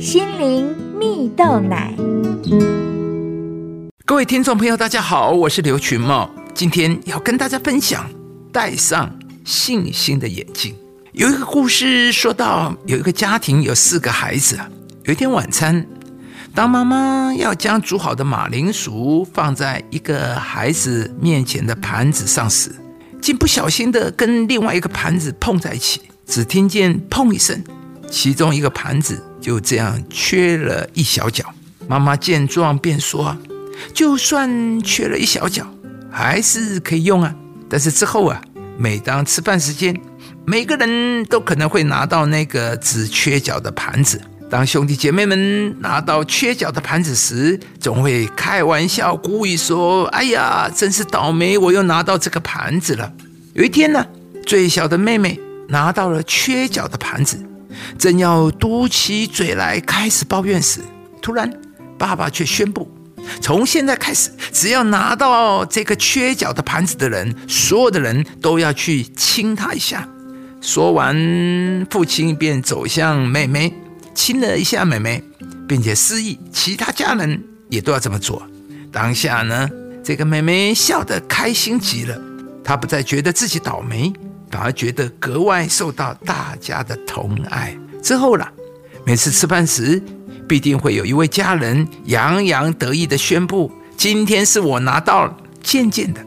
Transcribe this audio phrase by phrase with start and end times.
[0.00, 1.92] 心灵蜜豆奶。
[4.06, 8.10] 各位听众朋友，大家好，我是刘群茂，今天要跟大家分享
[8.50, 10.74] 戴上信心的眼镜。
[11.12, 14.58] 有一个故事说到，有一个家庭有四个孩子，
[15.04, 15.86] 有一天晚餐，
[16.54, 22.74] 当妈妈要将煮好的马铃薯放在一个孩子面前的盘子上时，
[23.20, 27.62] 竟不小心的跟另外一个盘子碰在一起，只听见砰一声，
[28.10, 31.44] 其中一个盘子就这样缺了一小角。
[31.88, 33.36] 妈妈见状便说。
[33.94, 35.66] 就算缺了一小角，
[36.10, 37.34] 还是可以用啊。
[37.66, 38.38] 但是之后啊，
[38.76, 39.98] 每当吃饭时间，
[40.44, 44.20] 每个人都可能会拿到那个只缺角的盘子。
[44.50, 53.10] 当兄弟姐妹们拿到缺角的盘子时，总会开玩笑故意说：“哎呀，真是倒霉，我又拿到这个盘子了。”
[53.54, 54.04] 有一天呢，
[54.44, 57.42] 最小的妹妹拿到了缺角的盘子，
[57.98, 60.80] 正要嘟起嘴来开始抱怨时，
[61.20, 61.50] 突然
[61.98, 62.90] 爸爸却宣布。
[63.40, 70.08] 从现在开始，只要拿到这个缺角的盘子的人，所有的人都要去亲他一下。
[70.60, 71.14] 说完，
[71.90, 73.72] 父亲便走向妹妹，
[74.14, 75.22] 亲了一下妹妹，
[75.68, 78.42] 并且示意其他家人也都要这么做。
[78.90, 79.68] 当下呢，
[80.02, 82.20] 这个妹妹笑得开心极了，
[82.64, 84.12] 她不再觉得自己倒霉，
[84.50, 87.76] 反而觉得格外受到大家的疼爱。
[88.02, 88.50] 之后了，
[89.04, 90.02] 每次吃饭时。
[90.48, 96.20] 必定会有一位家人洋洋得意地宣布：“今天是我拿到了。”渐渐的，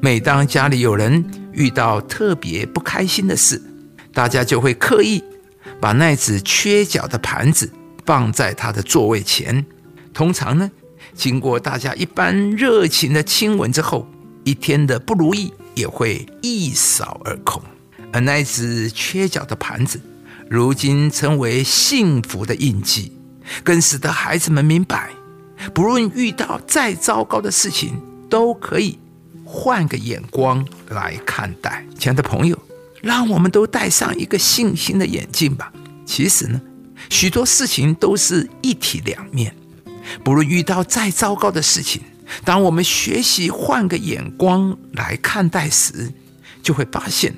[0.00, 1.22] 每当家里有人
[1.52, 3.60] 遇到特别不开心的事，
[4.14, 5.22] 大家就会刻意
[5.78, 7.70] 把那只缺角的盘子
[8.06, 9.62] 放在他的座位前。
[10.14, 10.70] 通常呢，
[11.12, 14.08] 经过大家一般热情的亲吻之后，
[14.44, 17.62] 一天的不如意也会一扫而空。
[18.12, 20.00] 而那只缺角的盘子，
[20.48, 23.12] 如今成为幸福的印记。
[23.64, 25.10] 更使得孩子们明白，
[25.74, 28.96] 不论遇到再糟糕的事情，都可以
[29.44, 31.84] 换个眼光来看待。
[31.98, 32.56] 亲爱的朋友，
[33.02, 35.72] 让我们都戴上一个信心的眼镜吧。
[36.06, 36.60] 其实呢，
[37.08, 39.54] 许多事情都是一体两面。
[40.22, 42.02] 不论遇到再糟糕的事情，
[42.44, 46.12] 当我们学习换个眼光来看待时，
[46.62, 47.34] 就会发现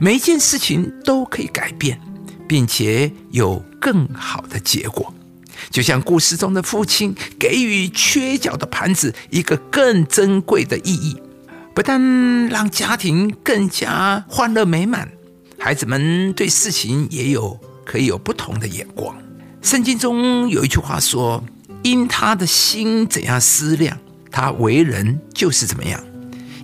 [0.00, 2.00] 每一件事情都可以改变，
[2.48, 5.12] 并且有更好的结果。
[5.70, 11.20] 就像故事中的父亲给予缺角的盘子一个更珍贵的意义，
[11.74, 15.10] 不但让家庭更加欢乐美满，
[15.58, 19.14] 孩子们对事情也有可以有不同的眼光。
[19.60, 21.44] 圣经中有一句话说
[21.84, 23.98] ：“因他的心怎样思量，
[24.30, 26.02] 他为人就是怎么样。”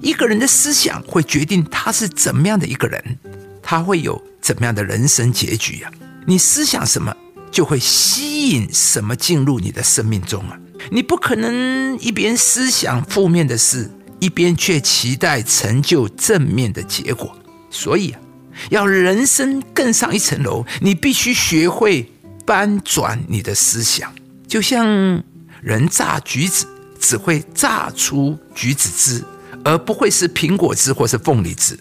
[0.02, 3.18] 一个人的思想会决定他是怎么样的一个人，
[3.62, 5.90] 他会有怎么样的人生结局呀？
[6.26, 7.14] 你思想什么？
[7.50, 10.58] 就会吸引什么进入你的生命中啊！
[10.90, 13.90] 你不可能一边思想负面的事，
[14.20, 17.34] 一边却期待成就正面的结果。
[17.70, 18.20] 所以啊，
[18.68, 22.12] 要人生更上一层楼，你必须学会
[22.46, 24.12] 翻转你的思想。
[24.46, 25.22] 就像
[25.62, 26.66] 人榨橘子，
[27.06, 29.24] 只会榨出橘子汁，
[29.62, 31.78] 而不会是苹果汁或是凤梨汁。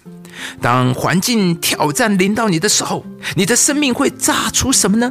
[0.62, 3.04] 当环境挑战临到你的时候，
[3.36, 5.10] 你的生命会榨出什么呢？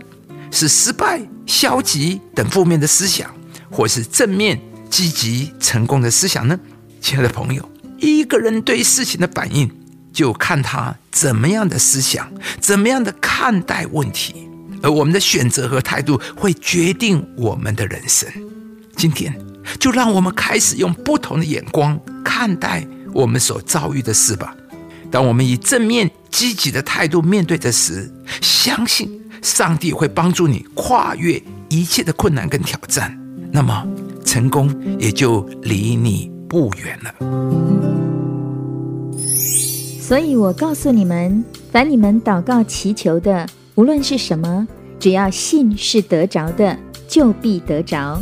[0.53, 3.29] 是失败、消极等负面的思想，
[3.73, 6.57] 或是正面、积极、成功的思想呢？
[7.01, 9.69] 亲爱的朋友，一个人对事情的反应，
[10.13, 14.49] 就看他怎么样的思想，怎么样的看待问题，
[14.81, 18.31] 而我们的选择和态度会决定我们的人生。
[18.97, 19.35] 今天，
[19.85, 24.57] 就让我们开始用不同的眼光看待我们所遭遇的事吧。
[25.11, 29.21] 当我们以正面、积极的态度面对的时，相信。
[29.43, 33.15] 上帝会帮助你跨越一切的困难跟挑战，
[33.53, 33.87] 那么
[34.25, 37.15] 成功也就离你不远了。
[40.01, 44.67] 所以我告诉你们，凡你们祷告祈求的，无论是什么，
[44.99, 46.75] 只要信是得着的，
[47.07, 48.19] 就必得着。